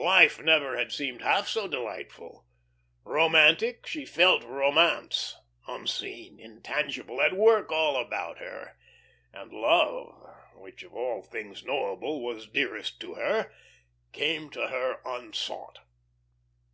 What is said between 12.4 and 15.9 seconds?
dearest to her, came to her unsought.